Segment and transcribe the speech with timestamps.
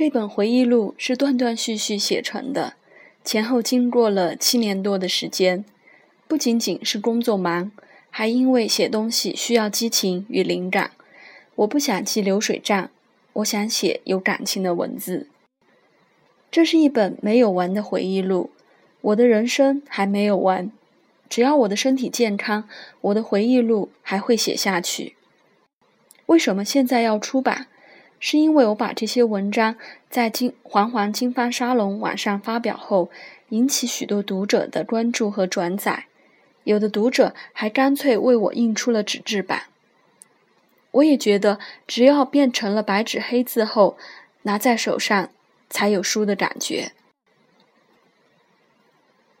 [0.00, 2.72] 这本回忆录是断断续续写成的，
[3.22, 5.62] 前后经过了七年多的时间。
[6.26, 7.70] 不仅仅是工作忙，
[8.08, 10.92] 还因为写东西需要激情与灵感。
[11.54, 12.88] 我不想记流水账，
[13.34, 15.28] 我想写有感情的文字。
[16.50, 18.48] 这是一本没有完的回忆录，
[19.02, 20.72] 我的人生还没有完。
[21.28, 22.66] 只要我的身体健康，
[23.02, 25.16] 我的回忆录还会写下去。
[26.24, 27.66] 为什么现在要出版？
[28.20, 29.76] 是因为我把这些文章
[30.10, 33.10] 在金环环金帆沙龙网上发表后，
[33.48, 36.04] 引起许多读者的关注和转载，
[36.64, 39.62] 有的读者还干脆为我印出了纸质版。
[40.90, 43.96] 我也觉得，只要变成了白纸黑字后，
[44.42, 45.30] 拿在手上
[45.70, 46.92] 才有书的感觉。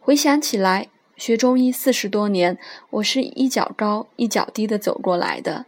[0.00, 2.56] 回想起来，学中医四十多年，
[2.88, 5.66] 我是一脚高一脚低的走过来的，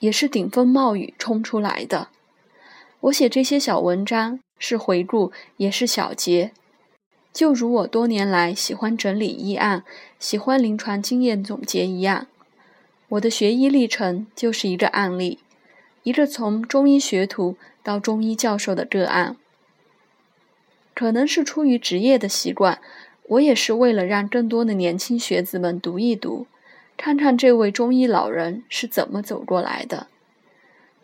[0.00, 2.08] 也是顶风冒雨冲出来的。
[3.02, 6.52] 我写这些小文章是回顾，也是小结，
[7.32, 9.84] 就如我多年来喜欢整理医案、
[10.18, 12.26] 喜欢临床经验总结一样。
[13.08, 15.38] 我的学医历程就是一个案例，
[16.02, 19.36] 一个从中医学徒到中医教授的个案。
[20.92, 22.82] 可能是出于职业的习惯，
[23.28, 26.46] 我也是为了让更多的年轻学子们读一读，
[26.98, 30.08] 看看这位中医老人是怎么走过来的。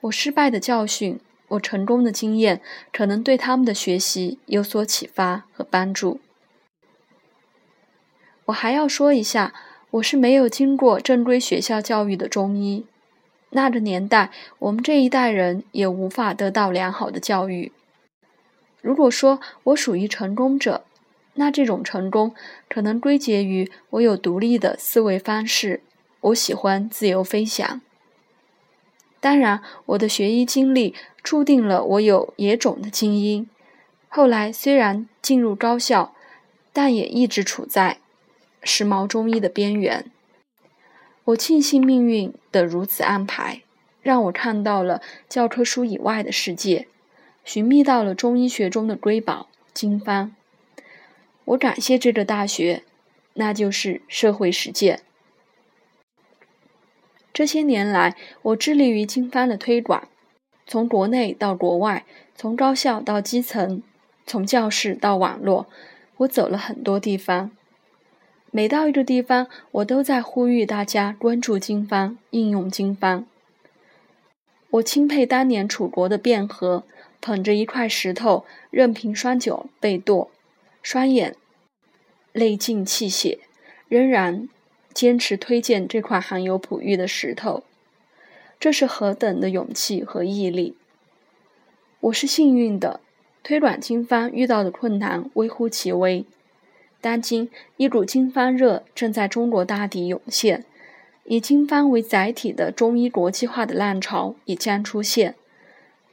[0.02, 1.18] 我失败的教训。
[1.48, 2.60] 我成功的经验
[2.92, 6.20] 可能对他们的学习有所启发和帮助。
[8.46, 9.52] 我还要说一下，
[9.92, 12.86] 我是没有经过正规学校教育的中医。
[13.50, 17.72] 那个年代，我们这一代人也无法得到良好的教育。
[18.82, 20.84] 如果说我属于成功者，
[21.34, 22.34] 那这种成功
[22.68, 25.82] 可能归结于我有独立的思维方式，
[26.20, 27.80] 我喜欢自由飞翔。
[29.18, 30.94] 当然，我的学医经历
[31.26, 33.50] 注定了我有野种的基因。
[34.06, 36.14] 后来虽然进入高校，
[36.72, 37.98] 但也一直处在
[38.62, 40.08] 时髦中医的边缘。
[41.24, 43.62] 我庆幸命运的如此安排，
[44.02, 46.86] 让我看到了教科书以外的世界，
[47.44, 50.32] 寻觅到了中医学中的瑰宝——经方。
[51.46, 52.84] 我感谢这个大学，
[53.34, 55.00] 那就是社会实践。
[57.32, 60.08] 这些年来，我致力于经方的推广，
[60.66, 62.04] 从国内到国外，
[62.34, 63.82] 从高校到基层，
[64.26, 65.66] 从教室到网络，
[66.18, 67.50] 我走了很多地方。
[68.50, 73.26] 每到一个地方，我都在呼吁大家关注经方，应用经方。
[74.70, 76.84] 我钦佩当年楚国的卞和，
[77.20, 80.30] 捧着一块石头，任凭双脚被剁，
[80.82, 81.36] 双眼
[82.32, 83.38] 泪尽泣血，
[83.88, 84.48] 仍然。
[84.94, 87.64] 坚持推荐这块含有璞玉的石头，
[88.58, 90.74] 这是何等的勇气和毅力！
[92.00, 93.00] 我是幸运的，
[93.42, 96.24] 推广经方遇到的困难微乎其微。
[97.02, 100.64] 当今一股经方热正在中国大地涌现，
[101.24, 105.34] 以经方为载体的中医国际化的浪潮也将出现，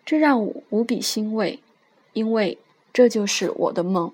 [0.05, 1.59] 这让我无比欣慰，
[2.11, 2.57] 因为
[2.91, 4.11] 这就是我的梦。